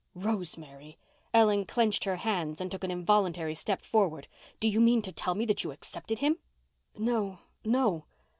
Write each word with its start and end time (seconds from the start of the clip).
"Rosemary." 0.15 0.97
Ellen 1.31 1.63
clenched 1.63 2.05
her 2.05 2.15
hands 2.15 2.59
and 2.59 2.71
took 2.71 2.83
an 2.83 2.89
involuntary 2.89 3.53
step 3.53 3.83
forward. 3.83 4.27
"Do 4.59 4.67
you 4.67 4.81
mean 4.81 5.03
to 5.03 5.11
tell 5.11 5.35
me 5.35 5.45
that 5.45 5.63
you 5.63 5.69
accepted 5.71 6.17
him?" 6.17 6.39
"No—no." 6.97 8.05